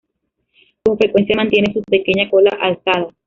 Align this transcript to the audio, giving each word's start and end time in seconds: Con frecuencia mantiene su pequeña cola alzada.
Con 0.81 0.97
frecuencia 0.97 1.35
mantiene 1.35 1.71
su 1.71 1.83
pequeña 1.83 2.27
cola 2.27 2.57
alzada. 2.59 3.13